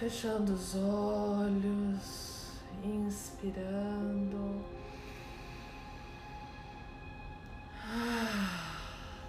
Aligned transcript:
Fechando 0.00 0.54
os 0.54 0.74
olhos, 0.76 2.52
inspirando. 2.82 4.64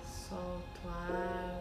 Solta 0.01 0.79
o 0.85 0.89
ar. 0.89 1.59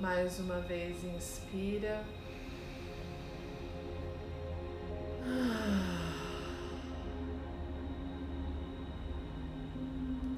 Mais 0.00 0.40
uma 0.40 0.60
vez, 0.60 1.04
inspira. 1.04 2.02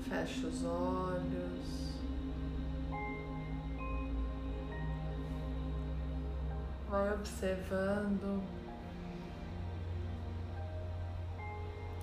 Fecha 0.09 0.49
os 0.49 0.65
olhos. 0.65 1.46
Vai 6.97 7.13
observando 7.13 8.43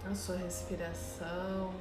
a 0.06 0.14
sua 0.14 0.38
respiração. 0.38 1.74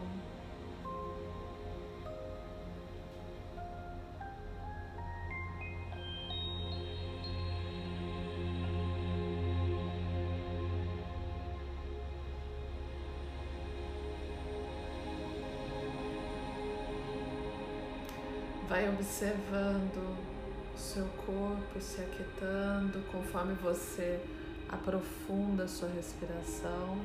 Vai 18.71 18.88
observando 18.88 20.16
seu 20.83 21.07
corpo 21.25 21.81
se 21.81 22.01
aquietando 22.01 23.01
conforme 23.13 23.55
você 23.55 24.21
aprofunda 24.69 25.63
a 25.65 25.69
sua 25.69 25.89
respiração. 25.89 26.99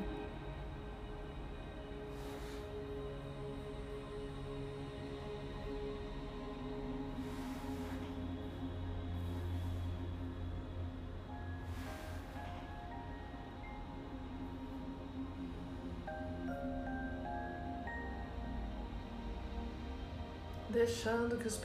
Deixando 20.87 21.37
que 21.37 21.47
os 21.47 21.61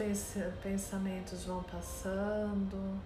pensamentos 0.61 1.45
vão 1.45 1.63
passando, 1.63 3.01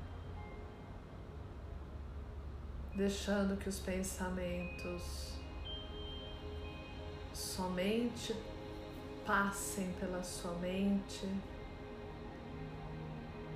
deixando 2.94 3.58
que 3.58 3.68
os 3.68 3.78
pensamentos 3.80 5.34
somente 7.34 8.34
passem 9.26 9.92
pela 10.00 10.22
sua 10.22 10.54
mente, 10.54 11.28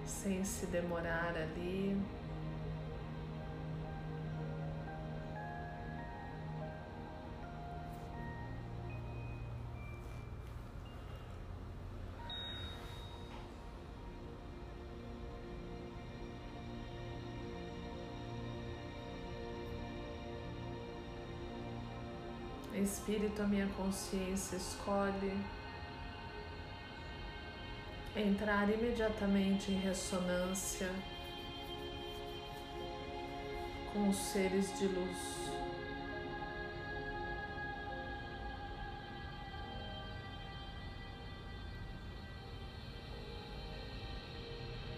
sem 0.04 0.44
se 0.44 0.66
demorar 0.66 1.34
ali. 1.34 1.98
Espírito, 22.82 23.42
a 23.42 23.46
minha 23.46 23.66
consciência 23.76 24.56
escolhe 24.56 25.32
entrar 28.16 28.68
imediatamente 28.70 29.70
em 29.70 29.78
ressonância 29.78 30.90
com 33.92 34.08
os 34.08 34.16
seres 34.16 34.76
de 34.78 34.86
luz. 34.86 35.18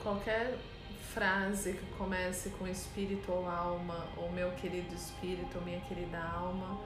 Qualquer 0.02 0.58
frase 1.12 1.74
que 1.74 1.86
comece 1.96 2.50
com 2.50 2.66
espírito 2.66 3.30
ou 3.30 3.48
alma, 3.48 4.08
ou 4.16 4.30
meu 4.32 4.50
querido 4.52 4.94
espírito, 4.94 5.58
ou 5.58 5.64
minha 5.64 5.80
querida 5.80 6.18
alma, 6.18 6.80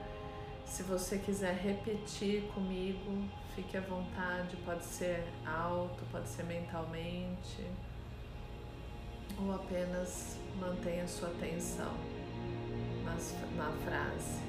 se 0.67 0.83
você 0.83 1.17
quiser 1.17 1.55
repetir 1.55 2.43
comigo, 2.53 3.27
fique 3.55 3.77
à 3.77 3.81
vontade, 3.81 4.55
pode 4.57 4.83
ser 4.83 5.23
alto, 5.45 6.03
pode 6.11 6.27
ser 6.27 6.43
mentalmente, 6.43 7.65
ou 9.39 9.55
apenas 9.55 10.37
mantenha 10.59 11.07
sua 11.07 11.29
atenção 11.29 11.93
nas, 13.03 13.33
na 13.55 13.71
frase. 13.85 14.41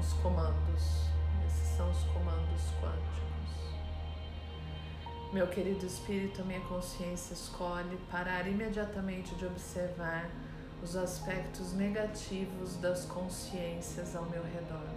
Os 0.00 0.12
comandos, 0.14 1.10
esses 1.46 1.76
são 1.76 1.90
os 1.90 2.02
comandos 2.04 2.62
quânticos. 2.80 3.12
Meu 5.32 5.48
querido 5.48 5.84
espírito, 5.84 6.44
minha 6.44 6.60
consciência 6.60 7.34
escolhe 7.34 7.96
parar 8.10 8.46
imediatamente 8.46 9.34
de 9.34 9.46
observar 9.46 10.30
os 10.82 10.96
aspectos 10.96 11.72
negativos 11.74 12.76
das 12.76 13.04
consciências 13.04 14.16
ao 14.16 14.24
meu 14.26 14.42
redor. 14.42 14.88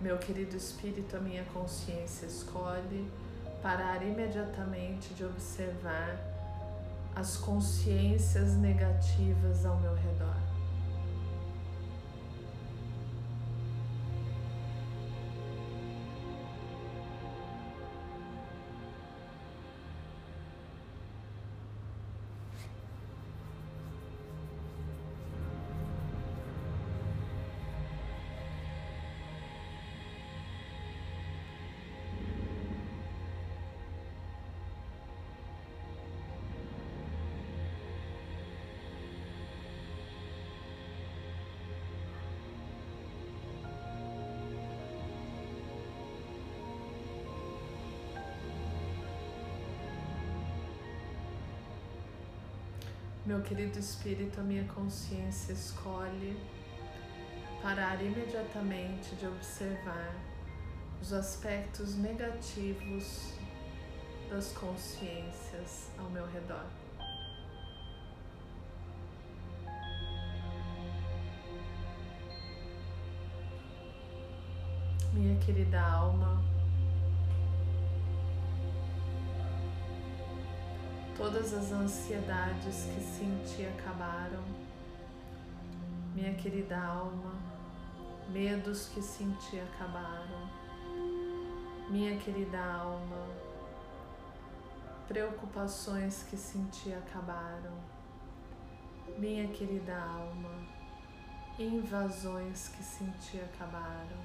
Meu 0.00 0.18
querido 0.18 0.56
espírito, 0.56 1.16
a 1.16 1.20
minha 1.20 1.44
consciência 1.44 2.26
escolhe 2.26 3.10
parar 3.62 4.02
imediatamente 4.02 5.14
de 5.14 5.24
observar 5.24 6.18
as 7.14 7.36
consciências 7.36 8.54
negativas 8.56 9.64
ao 9.64 9.80
meu 9.80 9.94
redor. 9.94 10.45
Meu 53.26 53.42
querido 53.42 53.76
espírito, 53.76 54.38
a 54.40 54.44
minha 54.44 54.62
consciência 54.72 55.52
escolhe 55.52 56.40
parar 57.60 58.00
imediatamente 58.00 59.16
de 59.16 59.26
observar 59.26 60.14
os 61.02 61.12
aspectos 61.12 61.96
negativos 61.96 63.32
das 64.30 64.52
consciências 64.52 65.90
ao 65.98 66.08
meu 66.10 66.24
redor. 66.24 66.66
Minha 75.12 75.36
querida 75.40 75.80
alma, 75.80 76.44
Todas 81.16 81.54
as 81.54 81.72
ansiedades 81.72 82.84
que 82.84 83.00
senti 83.00 83.66
acabaram, 83.66 84.44
minha 86.14 86.34
querida 86.34 86.78
alma, 86.78 87.32
medos 88.28 88.88
que 88.88 89.00
senti 89.00 89.58
acabaram, 89.58 90.50
minha 91.88 92.18
querida 92.18 92.62
alma, 92.62 93.26
preocupações 95.08 96.22
que 96.24 96.36
senti 96.36 96.92
acabaram, 96.92 97.78
minha 99.16 99.48
querida 99.48 99.96
alma, 99.96 100.66
invasões 101.58 102.68
que 102.68 102.82
senti 102.82 103.40
acabaram, 103.40 104.20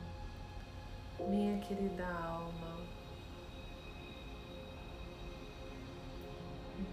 minha 1.20 1.58
querida 1.62 2.06
alma, 2.06 3.01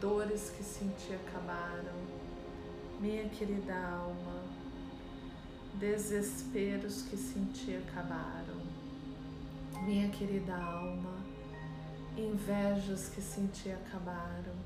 dores 0.01 0.51
que 0.51 0.63
senti 0.63 1.15
acabaram, 1.15 1.95
minha 3.01 3.29
querida 3.29 3.75
alma, 3.75 4.43
desesperos 5.75 7.03
que 7.03 7.17
senti 7.17 7.77
acabaram, 7.77 8.61
minha 9.85 10.09
querida 10.11 10.55
alma, 10.55 11.19
invejas 12.17 13.09
que 13.09 13.21
senti 13.21 13.71
acabaram. 13.71 14.57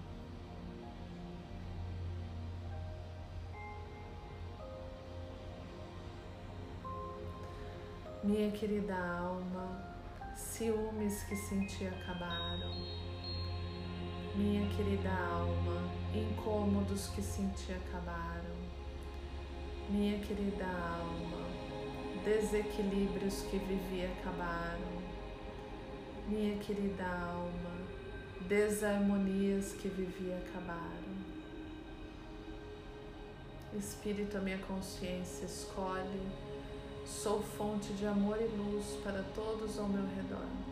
Minha 8.24 8.52
querida 8.52 8.94
alma, 8.96 9.96
ciúmes 10.36 11.24
que 11.24 11.34
senti 11.34 11.86
acabaram. 11.86 13.01
Minha 14.34 14.66
querida 14.74 15.10
alma, 15.10 15.90
incômodos 16.14 17.08
que 17.08 17.20
senti 17.20 17.70
acabaram. 17.70 18.56
Minha 19.90 20.18
querida 20.20 20.64
alma, 20.64 21.46
desequilíbrios 22.24 23.42
que 23.42 23.58
vivi 23.58 24.06
acabaram. 24.06 25.02
Minha 26.26 26.56
querida 26.60 27.04
alma, 27.04 27.76
desarmonias 28.48 29.74
que 29.74 29.88
vivi 29.88 30.32
acabaram. 30.32 31.12
Espírito, 33.76 34.38
a 34.38 34.40
minha 34.40 34.58
consciência 34.60 35.44
escolhe, 35.44 36.26
sou 37.04 37.42
fonte 37.42 37.92
de 37.92 38.06
amor 38.06 38.38
e 38.40 38.46
luz 38.46 38.96
para 39.04 39.22
todos 39.34 39.78
ao 39.78 39.88
meu 39.88 40.06
redor. 40.16 40.71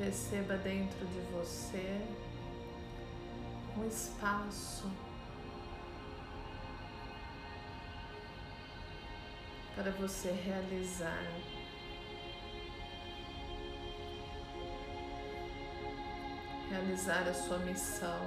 Perceba 0.00 0.56
dentro 0.56 1.06
de 1.08 1.20
você 1.30 2.00
um 3.76 3.86
espaço 3.86 4.90
para 9.74 9.90
você 9.90 10.30
realizar 10.30 11.22
realizar 16.70 17.28
a 17.28 17.34
sua 17.34 17.58
missão. 17.58 18.26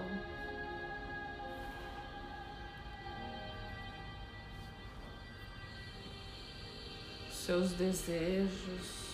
Seus 7.31 7.73
desejos. 7.73 9.12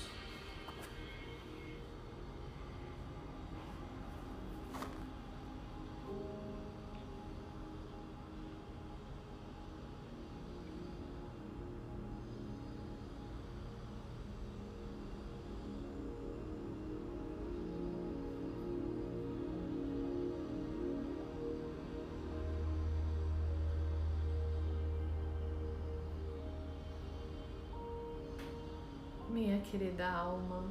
Minha 29.39 29.59
querida 29.61 30.05
alma. 30.05 30.65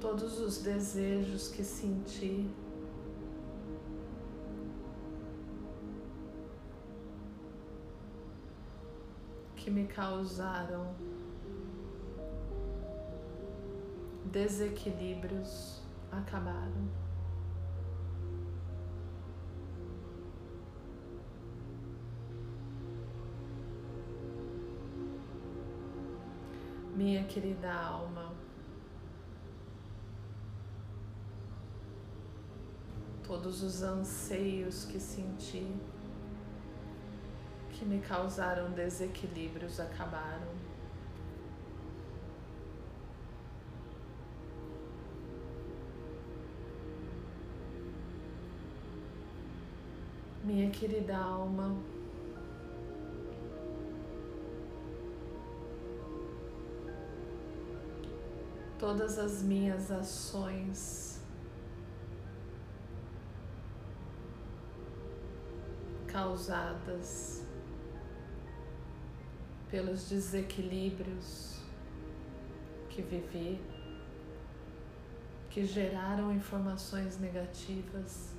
Todos 0.00 0.38
os 0.40 0.62
desejos 0.62 1.48
que 1.50 1.62
senti, 1.62 2.48
que 9.54 9.70
me 9.70 9.86
causaram 9.86 10.94
desequilíbrios 14.24 15.82
acabaram. 16.10 17.07
Minha 26.98 27.22
querida 27.22 27.72
alma. 27.72 28.34
Todos 33.22 33.62
os 33.62 33.84
anseios 33.84 34.84
que 34.84 34.98
senti, 34.98 35.64
que 37.70 37.84
me 37.84 38.00
causaram 38.00 38.72
desequilíbrios, 38.72 39.78
acabaram. 39.78 40.48
Minha 50.42 50.68
querida 50.70 51.16
alma, 51.16 51.76
todas 58.78 59.18
as 59.18 59.42
minhas 59.42 59.90
ações 59.90 61.20
causadas 66.06 67.44
pelos 69.68 70.08
desequilíbrios 70.08 71.60
que 72.88 73.02
vivi, 73.02 73.60
que 75.50 75.64
geraram 75.64 76.32
informações 76.32 77.18
negativas, 77.18 78.32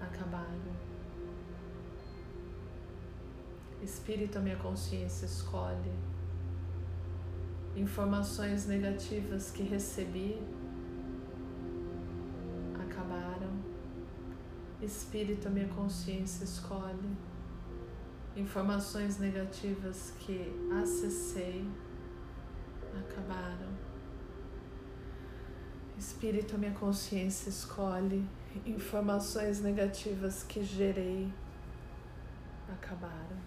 acabaram. 0.00 0.84
Espírito, 3.82 4.38
a 4.38 4.40
minha 4.40 4.56
consciência 4.56 5.26
escolhe 5.26 6.13
informações 7.76 8.66
negativas 8.66 9.50
que 9.50 9.62
recebi 9.62 10.40
acabaram. 12.84 13.50
Espírito, 14.80 15.48
a 15.48 15.50
minha 15.50 15.68
consciência 15.68 16.44
escolhe 16.44 17.16
informações 18.36 19.18
negativas 19.18 20.12
que 20.18 20.52
acessei 20.82 21.66
acabaram. 22.98 23.72
Espírito, 25.98 26.54
a 26.54 26.58
minha 26.58 26.72
consciência 26.72 27.48
escolhe 27.48 28.26
informações 28.66 29.60
negativas 29.60 30.42
que 30.42 30.62
gerei 30.62 31.32
acabaram. 32.68 33.38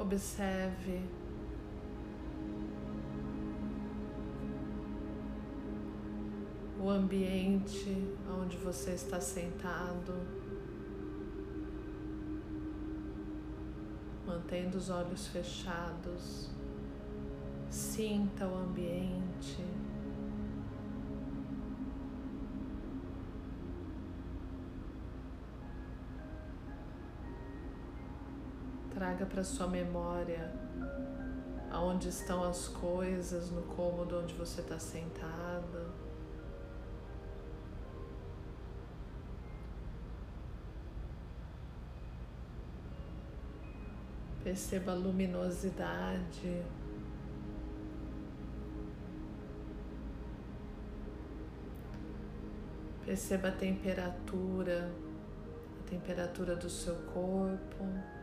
Observe. 0.00 1.02
O 6.78 6.88
ambiente 6.88 8.16
onde 8.26 8.56
você 8.56 8.92
está 8.92 9.20
sentado, 9.20 10.14
mantendo 14.26 14.78
os 14.78 14.88
olhos 14.88 15.26
fechados, 15.26 16.50
sinta 17.68 18.46
o 18.46 18.56
ambiente. 18.56 19.62
Traga 29.00 29.24
para 29.24 29.42
sua 29.42 29.66
memória 29.66 30.52
aonde 31.70 32.10
estão 32.10 32.44
as 32.44 32.68
coisas 32.68 33.50
no 33.50 33.62
cômodo 33.62 34.20
onde 34.20 34.34
você 34.34 34.60
está 34.60 34.78
sentado. 34.78 35.90
Perceba 44.44 44.92
a 44.92 44.94
luminosidade. 44.94 46.62
Perceba 53.06 53.48
a 53.48 53.52
temperatura, 53.52 54.92
a 55.80 55.88
temperatura 55.88 56.54
do 56.54 56.68
seu 56.68 56.96
corpo. 57.14 58.19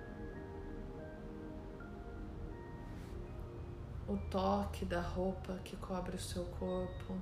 O 4.08 4.16
toque 4.32 4.86
da 4.86 5.02
roupa 5.02 5.60
que 5.66 5.76
cobre 5.76 6.16
o 6.16 6.20
seu 6.20 6.46
corpo. 6.46 7.18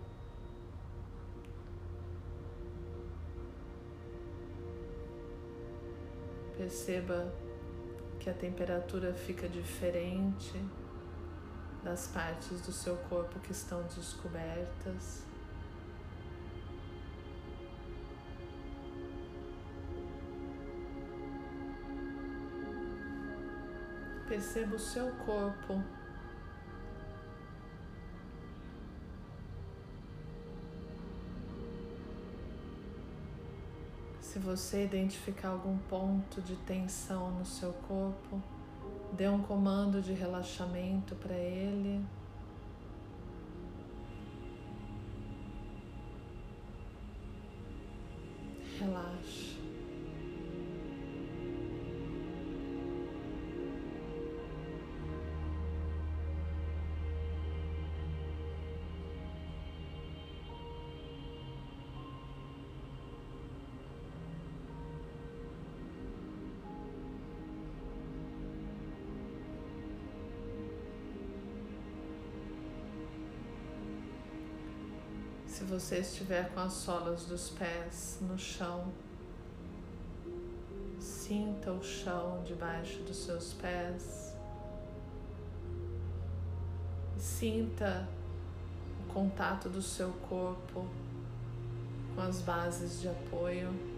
Perceba 6.55 7.33
que 8.19 8.29
a 8.29 8.33
temperatura 8.33 9.13
fica 9.15 9.49
diferente 9.49 10.63
das 11.83 12.07
partes 12.07 12.61
do 12.61 12.71
seu 12.71 12.95
corpo 13.09 13.39
que 13.39 13.51
estão 13.51 13.81
descobertas. 13.83 15.23
Perceba 24.27 24.75
o 24.75 24.79
seu 24.79 25.11
corpo. 25.25 25.83
Se 34.35 34.39
você 34.39 34.83
identificar 34.83 35.47
algum 35.47 35.77
ponto 35.89 36.41
de 36.41 36.57
tensão 36.57 37.31
no 37.31 37.45
seu 37.45 37.71
corpo, 37.87 38.43
dê 39.13 39.29
um 39.29 39.41
comando 39.41 40.01
de 40.01 40.11
relaxamento 40.11 41.15
para 41.15 41.33
ele. 41.35 42.03
Relaxe. 48.77 49.54
Se 75.55 75.63
você 75.63 75.99
estiver 75.99 76.53
com 76.53 76.59
as 76.59 76.73
solas 76.73 77.27
dos 77.27 77.49
pés 77.51 78.17
no 78.19 78.37
chão, 78.37 78.91
sinta 80.99 81.71
o 81.71 81.81
chão 81.81 82.43
debaixo 82.45 83.01
dos 83.03 83.15
seus 83.15 83.53
pés. 83.53 84.35
Sinta 87.17 88.05
o 88.99 89.13
contato 89.13 89.69
do 89.69 89.81
seu 89.81 90.11
corpo 90.27 90.85
com 92.13 92.21
as 92.21 92.41
bases 92.41 92.99
de 92.99 93.07
apoio. 93.07 93.94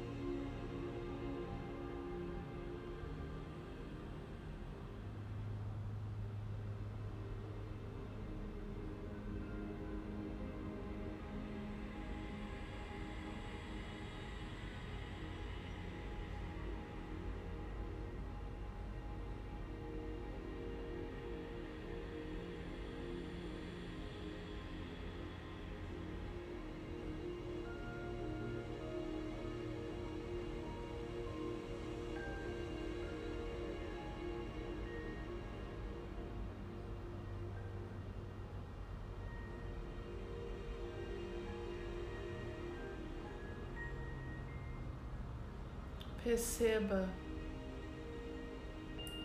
Perceba 46.27 47.07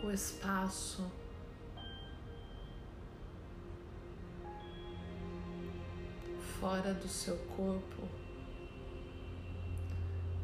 o 0.01 0.09
espaço. 0.09 1.11
Fora 6.61 6.93
do 6.93 7.09
seu 7.09 7.35
corpo, 7.57 8.07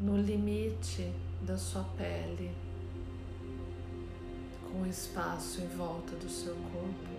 no 0.01 0.17
limite 0.17 1.13
da 1.43 1.57
sua 1.57 1.85
pele, 1.97 2.51
com 4.69 4.81
o 4.81 4.85
espaço 4.85 5.61
em 5.61 5.67
volta 5.69 6.13
do 6.17 6.27
seu 6.27 6.55
corpo. 6.55 7.18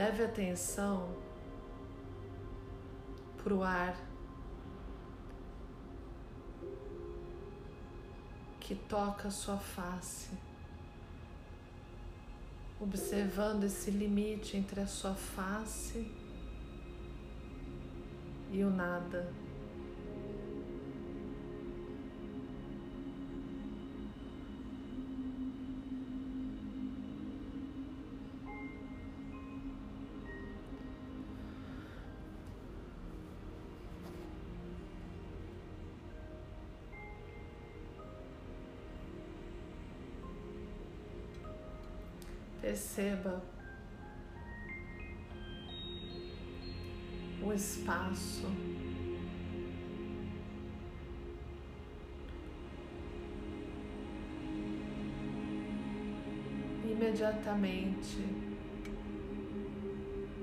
Leve 0.00 0.24
atenção 0.24 1.14
para 3.36 3.52
o 3.52 3.62
ar 3.62 3.94
que 8.58 8.74
toca 8.74 9.30
sua 9.30 9.58
face, 9.58 10.30
observando 12.80 13.64
esse 13.64 13.90
limite 13.90 14.56
entre 14.56 14.80
a 14.80 14.86
sua 14.86 15.14
face 15.14 16.10
e 18.50 18.64
o 18.64 18.70
nada. 18.70 19.30
perceba 42.70 43.42
o 47.42 47.52
espaço. 47.52 48.46
Imediatamente 56.88 58.24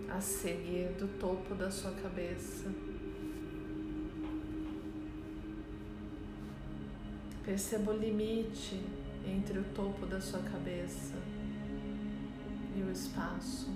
a 0.09 0.19
seguir 0.19 0.89
do 0.99 1.07
topo 1.17 1.55
da 1.55 1.71
sua 1.71 1.91
cabeça. 1.91 2.69
Perceba 7.45 7.91
o 7.93 7.97
limite 7.97 8.83
entre 9.25 9.59
o 9.59 9.63
topo 9.73 10.05
da 10.05 10.19
sua 10.19 10.41
cabeça 10.41 11.36
o 12.87 12.91
espaço. 12.91 13.69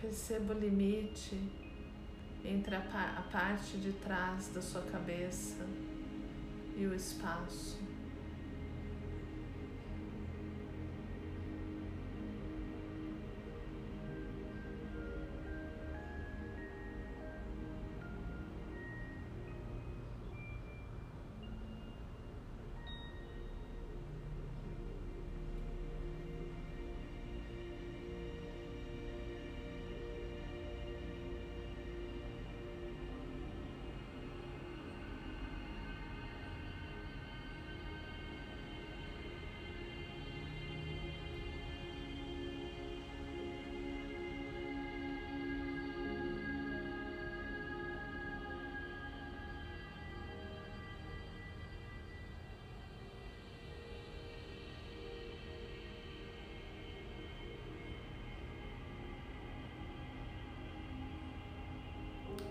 Perceba 0.00 0.54
o 0.54 0.58
limite 0.58 1.36
entre 2.44 2.74
a, 2.74 2.78
a 2.78 3.22
parte 3.30 3.76
de 3.78 3.92
trás 3.92 4.48
da 4.48 4.62
sua 4.62 4.82
cabeça 4.82 5.66
e 6.76 6.86
o 6.86 6.94
espaço. 6.94 7.87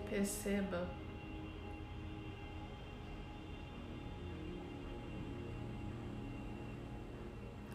Perceba 0.08 0.88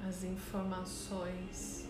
as 0.08 0.24
informações, 0.24 1.88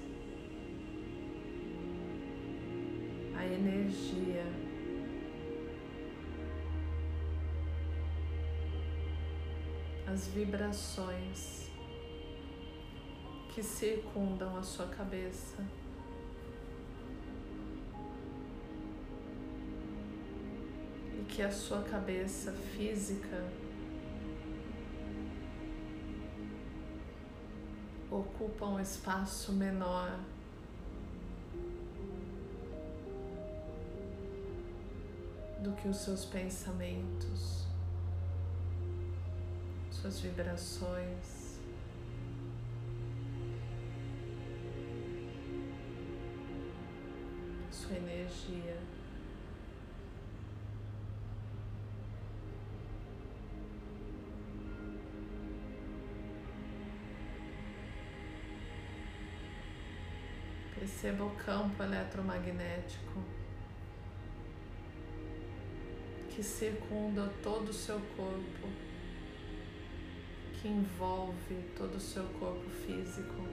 a 3.36 3.45
energia. 3.45 4.45
As 10.06 10.27
vibrações 10.27 11.71
que 13.53 13.63
circundam 13.63 14.58
a 14.58 14.62
sua 14.62 14.88
cabeça. 14.88 15.82
Que 21.33 21.41
a 21.41 21.51
sua 21.51 21.81
cabeça 21.81 22.51
física 22.51 23.43
ocupa 28.11 28.67
um 28.67 28.79
espaço 28.79 29.51
menor 29.51 30.19
do 35.59 35.71
que 35.71 35.87
os 35.87 35.97
seus 35.97 36.23
pensamentos, 36.23 37.65
suas 39.89 40.19
vibrações. 40.19 41.57
Sua 47.71 47.97
energia. 47.97 48.82
Perceba 60.83 61.23
o 61.23 61.29
campo 61.29 61.81
eletromagnético 61.81 63.23
que 66.29 66.43
circunda 66.43 67.31
todo 67.41 67.69
o 67.69 67.73
seu 67.73 68.01
corpo, 68.17 68.67
que 70.51 70.67
envolve 70.67 71.55
todo 71.77 71.95
o 71.95 71.99
seu 72.01 72.25
corpo 72.37 72.69
físico. 72.69 73.47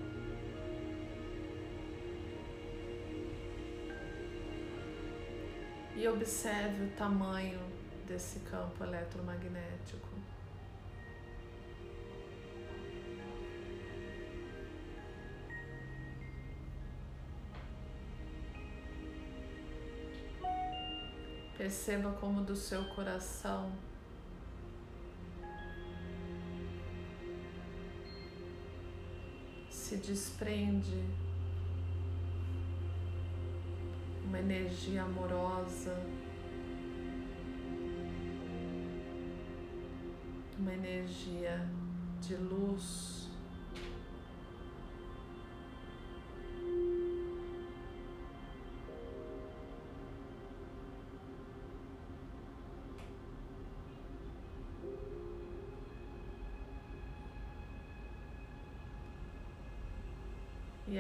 E 5.95 6.09
observe 6.09 6.87
o 6.87 6.91
tamanho 6.97 7.61
desse 8.09 8.41
campo 8.41 8.83
eletromagnético. 8.83 10.09
Perceba 21.71 22.11
como 22.15 22.43
do 22.43 22.57
seu 22.57 22.83
coração 22.97 23.71
se 29.71 29.99
desprende 29.99 31.01
uma 34.25 34.41
energia 34.41 35.05
amorosa, 35.05 35.97
uma 40.59 40.75
energia 40.75 41.71
de 42.21 42.35
luz. 42.35 43.20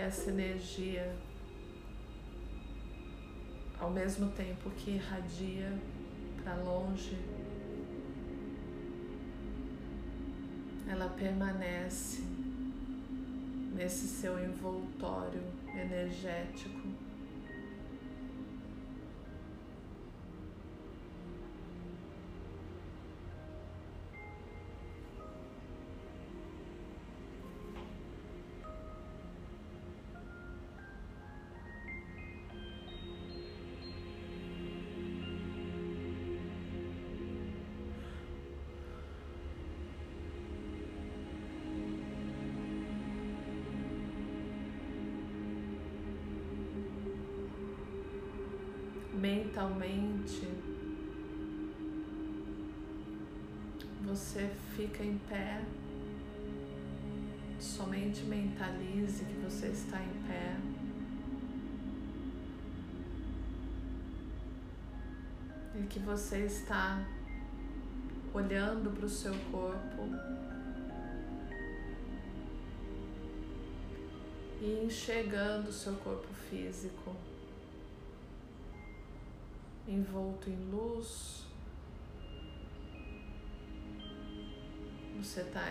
Essa 0.00 0.30
energia, 0.30 1.14
ao 3.78 3.90
mesmo 3.90 4.30
tempo 4.30 4.70
que 4.70 4.92
irradia 4.92 5.78
para 6.42 6.54
longe, 6.56 7.16
ela 10.88 11.08
permanece 11.10 12.22
nesse 13.74 14.08
seu 14.08 14.42
envoltório 14.42 15.42
energético. 15.74 16.79
Mentalmente, 49.20 50.48
você 54.02 54.50
fica 54.74 55.04
em 55.04 55.18
pé, 55.28 55.62
somente 57.59 58.22
mentalize 58.24 59.22
que 59.22 59.35
você 59.44 59.66
está 59.66 60.02
em 60.02 60.22
pé. 60.26 60.56
E 65.78 65.87
que 65.87 65.98
você 65.98 66.46
está 66.46 67.06
olhando 68.33 68.90
para 68.90 69.04
o 69.04 69.09
seu 69.09 69.35
corpo. 69.52 70.09
E 74.62 74.83
enxergando 74.87 75.68
o 75.68 75.72
seu 75.72 75.94
corpo 75.96 76.28
físico 76.48 77.14
envolto 79.90 80.48
em 80.48 80.57
luz. 80.70 81.44
Você 85.18 85.40
está 85.42 85.66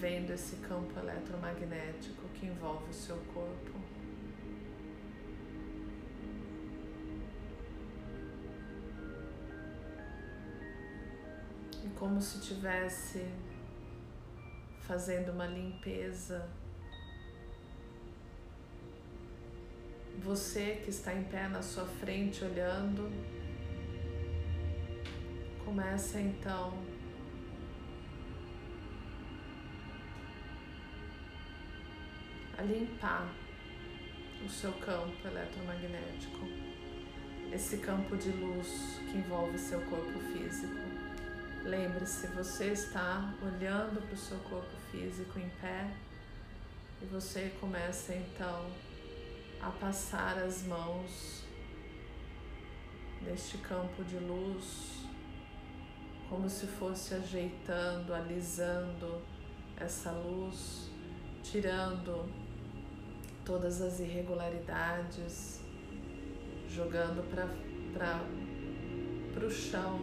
vendo 0.00 0.30
esse 0.30 0.56
campo 0.56 0.98
eletromagnético 0.98 2.28
que 2.34 2.46
envolve 2.46 2.88
o 2.88 2.94
seu 2.94 3.16
corpo. 3.34 3.72
E 11.84 11.88
como 11.98 12.20
se 12.20 12.40
tivesse 12.40 13.26
fazendo 14.80 15.32
uma 15.32 15.46
limpeza 15.46 16.48
Você 20.24 20.80
que 20.84 20.90
está 20.90 21.12
em 21.12 21.24
pé 21.24 21.48
na 21.48 21.62
sua 21.62 21.84
frente 21.84 22.44
olhando, 22.44 23.10
começa 25.64 26.20
então 26.20 26.78
a 32.56 32.62
limpar 32.62 33.34
o 34.46 34.48
seu 34.48 34.72
campo 34.74 35.26
eletromagnético, 35.26 36.46
esse 37.52 37.78
campo 37.78 38.16
de 38.16 38.30
luz 38.30 39.00
que 39.10 39.18
envolve 39.18 39.58
seu 39.58 39.80
corpo 39.86 40.20
físico. 40.20 40.72
Lembre-se, 41.64 42.28
você 42.28 42.68
está 42.68 43.34
olhando 43.42 44.00
para 44.00 44.14
o 44.14 44.18
seu 44.18 44.38
corpo 44.38 44.76
físico 44.92 45.36
em 45.40 45.48
pé 45.60 45.92
e 47.02 47.06
você 47.06 47.52
começa 47.60 48.14
então 48.14 48.70
a 49.62 49.70
passar 49.70 50.38
as 50.38 50.64
mãos 50.64 51.44
neste 53.22 53.58
campo 53.58 54.02
de 54.02 54.18
luz, 54.18 55.06
como 56.28 56.50
se 56.50 56.66
fosse 56.66 57.14
ajeitando, 57.14 58.12
alisando 58.12 59.22
essa 59.76 60.10
luz, 60.10 60.90
tirando 61.42 62.28
todas 63.44 63.80
as 63.80 64.00
irregularidades, 64.00 65.60
jogando 66.68 67.22
para 67.32 68.18
o 69.46 69.50
chão 69.50 70.00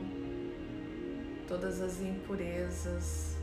todas 1.47 1.81
as 1.81 1.99
impurezas, 1.99 3.37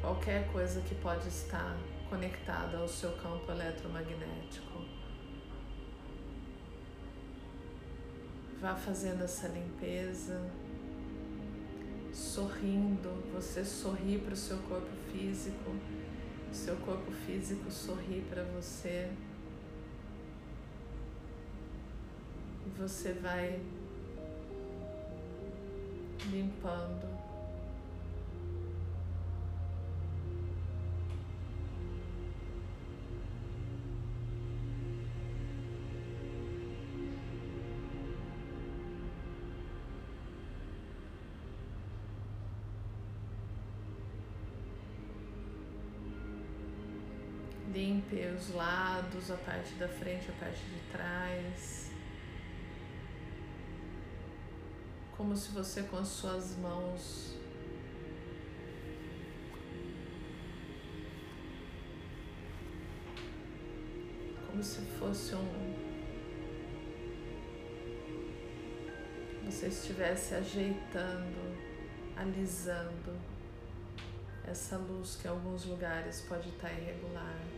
qualquer 0.00 0.46
coisa 0.52 0.80
que 0.82 0.94
pode 0.94 1.26
estar 1.26 1.76
conectada 2.08 2.78
ao 2.78 2.86
seu 2.86 3.10
campo 3.16 3.50
eletromagnético. 3.50 4.77
Vá 8.60 8.74
fazendo 8.74 9.22
essa 9.22 9.46
limpeza, 9.48 10.40
sorrindo. 12.12 13.10
Você 13.32 13.64
sorri 13.64 14.18
para 14.18 14.34
o 14.34 14.36
seu 14.36 14.58
corpo 14.58 14.90
físico, 15.12 15.70
o 16.50 16.54
seu 16.54 16.76
corpo 16.78 17.10
físico 17.26 17.70
sorri 17.70 18.24
para 18.28 18.42
você. 18.44 19.10
E 22.66 22.70
você 22.78 23.12
vai 23.12 23.60
limpando 26.30 27.17
Limpe 47.78 48.26
os 48.36 48.52
lados, 48.56 49.30
a 49.30 49.36
parte 49.36 49.72
da 49.74 49.86
frente, 49.86 50.28
a 50.28 50.44
parte 50.44 50.64
de 50.64 50.80
trás. 50.90 51.92
Como 55.16 55.36
se 55.36 55.52
você 55.52 55.84
com 55.84 55.98
as 55.98 56.08
suas 56.08 56.56
mãos 56.56 57.36
como 64.48 64.60
se 64.60 64.80
fosse 64.98 65.36
um 65.36 65.88
você 69.44 69.68
estivesse 69.68 70.34
ajeitando, 70.34 71.56
alisando 72.16 73.16
essa 74.44 74.76
luz 74.76 75.14
que 75.14 75.28
em 75.28 75.30
alguns 75.30 75.64
lugares 75.64 76.22
pode 76.22 76.48
estar 76.48 76.72
irregular. 76.72 77.57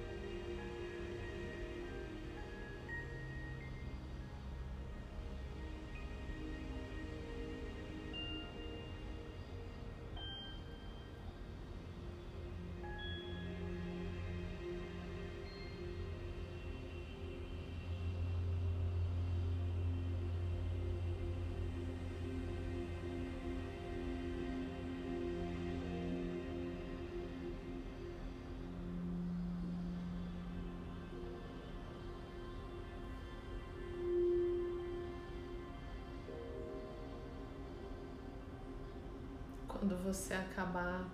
Você 40.01 40.35
acabar 40.35 41.09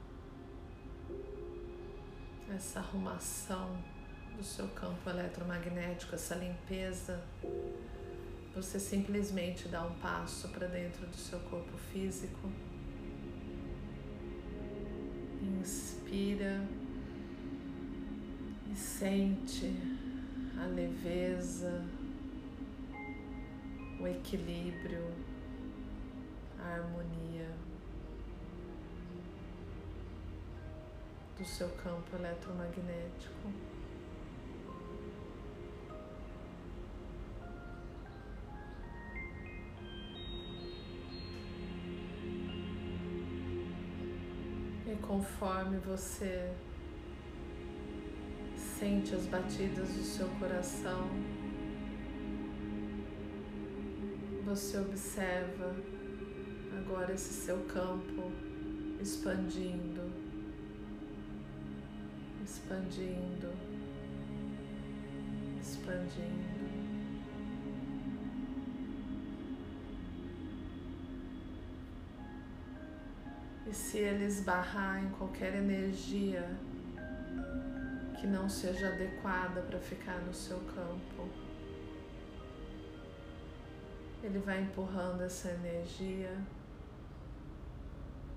essa 2.54 2.78
arrumação 2.78 3.76
do 4.36 4.44
seu 4.44 4.68
campo 4.68 5.08
eletromagnético, 5.08 6.14
essa 6.14 6.34
limpeza, 6.34 7.22
você 8.54 8.78
simplesmente 8.78 9.68
dá 9.68 9.84
um 9.84 9.94
passo 9.94 10.48
para 10.48 10.66
dentro 10.66 11.06
do 11.06 11.16
seu 11.16 11.38
corpo 11.40 11.76
físico. 11.92 12.50
Inspira 15.42 16.64
e 18.70 18.74
sente 18.74 19.74
a 20.58 20.66
leveza, 20.66 21.84
o 24.00 24.06
equilíbrio, 24.06 25.04
seu 31.46 31.68
campo 31.70 32.16
eletromagnético. 32.16 33.50
E 44.86 44.96
conforme 45.06 45.78
você 45.78 46.52
sente 48.56 49.14
as 49.14 49.26
batidas 49.26 49.88
do 49.88 50.02
seu 50.02 50.28
coração, 50.38 51.08
você 54.44 54.78
observa 54.78 55.74
agora 56.78 57.14
esse 57.14 57.32
seu 57.32 57.64
campo 57.64 58.30
expandindo 59.00 59.95
expandindo, 62.56 63.52
expandindo. 65.60 66.56
E 73.66 73.74
se 73.74 73.98
ele 73.98 74.24
esbarrar 74.24 75.04
em 75.04 75.10
qualquer 75.10 75.54
energia 75.56 76.56
que 78.18 78.26
não 78.26 78.48
seja 78.48 78.88
adequada 78.88 79.60
para 79.62 79.78
ficar 79.78 80.18
no 80.20 80.32
seu 80.32 80.58
campo, 80.60 81.28
Ele 84.22 84.38
vai 84.38 84.62
empurrando 84.62 85.22
essa 85.22 85.50
energia 85.50 86.36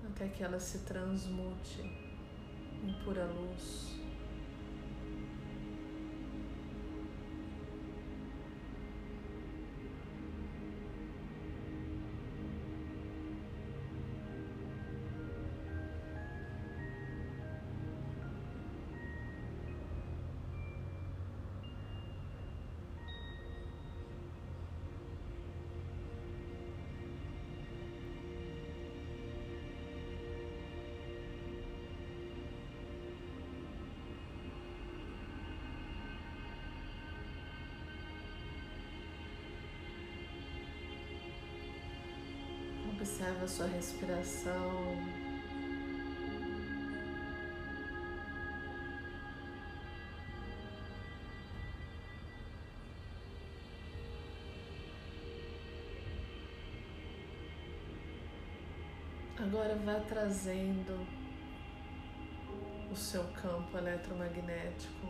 até 0.06 0.28
que 0.28 0.44
ela 0.44 0.60
se 0.60 0.80
transmute 0.80 1.82
em 2.84 2.94
pura 3.04 3.26
luz. 3.26 3.99
Observa 43.10 43.44
a 43.44 43.48
sua 43.48 43.66
respiração. 43.66 44.54
Agora 59.38 59.76
vá 59.84 60.00
trazendo 60.08 61.06
o 62.92 62.96
seu 62.96 63.24
campo 63.34 63.76
eletromagnético 63.76 65.08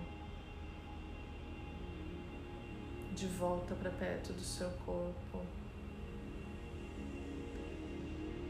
de 3.13 3.27
volta 3.27 3.75
para 3.75 3.91
perto 3.91 4.31
do 4.31 4.41
seu 4.41 4.71
corpo. 4.85 5.58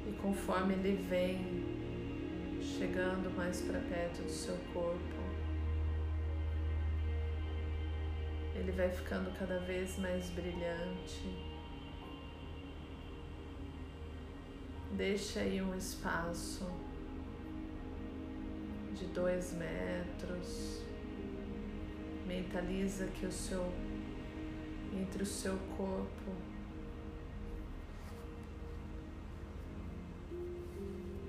E 0.09 0.11
conforme 0.13 0.73
ele 0.73 0.95
vem 1.07 1.39
chegando 2.59 3.29
mais 3.37 3.61
para 3.61 3.79
perto 3.79 4.23
do 4.23 4.29
seu 4.29 4.57
corpo, 4.73 5.21
ele 8.55 8.71
vai 8.71 8.89
ficando 8.89 9.31
cada 9.37 9.59
vez 9.59 9.99
mais 9.99 10.31
brilhante. 10.31 11.29
Deixa 14.93 15.41
aí 15.41 15.61
um 15.61 15.75
espaço 15.77 16.67
de 18.95 19.05
dois 19.05 19.53
metros. 19.53 20.83
Mentaliza 22.25 23.05
que 23.07 23.27
o 23.27 23.31
seu 23.31 23.71
entre 24.91 25.21
o 25.21 25.25
seu 25.25 25.55
corpo 25.77 26.48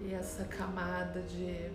E 0.03 0.15
essa 0.15 0.45
camada 0.45 1.21
de 1.21 1.71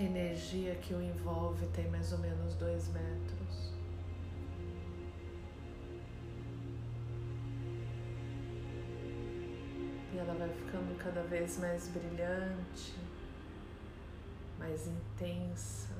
energia 0.00 0.76
que 0.76 0.94
o 0.94 1.02
envolve 1.02 1.66
tem 1.68 1.88
mais 1.90 2.12
ou 2.12 2.18
menos 2.18 2.54
dois 2.54 2.86
metros. 2.88 3.72
E 10.14 10.18
ela 10.18 10.34
vai 10.34 10.48
ficando 10.48 10.96
cada 10.98 11.22
vez 11.24 11.58
mais 11.58 11.88
brilhante, 11.88 12.94
mais 14.56 14.86
intensa. 14.86 15.97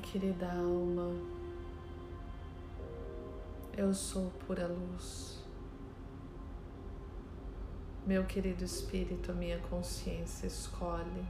Querida 0.00 0.50
alma, 0.50 1.14
eu 3.76 3.92
sou 3.92 4.30
pura 4.46 4.66
luz. 4.66 5.44
Meu 8.06 8.24
querido 8.24 8.64
espírito, 8.64 9.32
minha 9.34 9.58
consciência 9.58 10.46
escolhe. 10.46 11.24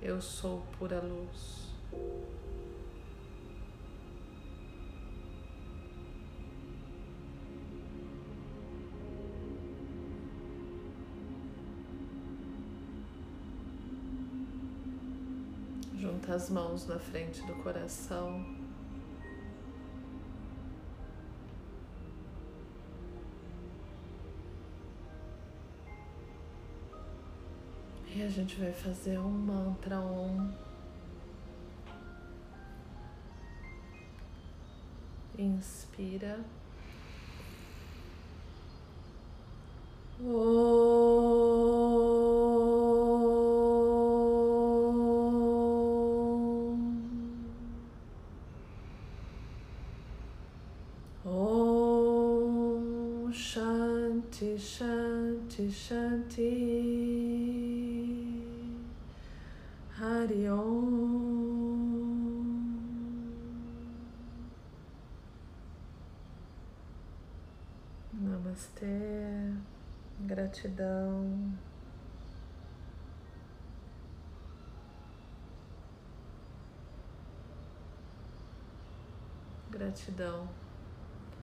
Eu 0.00 0.20
sou 0.20 0.62
pura 0.78 1.00
luz. 1.00 1.72
As 16.44 16.50
mãos 16.50 16.86
na 16.86 16.98
frente 16.98 17.40
do 17.46 17.54
coração. 17.62 18.44
E 28.14 28.22
a 28.22 28.28
gente 28.28 28.60
vai 28.60 28.72
fazer 28.72 29.18
um 29.18 29.30
mantra 29.30 29.98
um. 29.98 30.52
Inspira. 35.38 36.44
Shanti, 40.20 40.83
Shanti, 55.54 55.70
Shanti. 55.70 56.50
Hari 59.96 60.48
Om. 60.48 61.44
Namastê. 68.12 69.54
Gratidão. 70.26 71.52
Gratidão. 79.70 80.63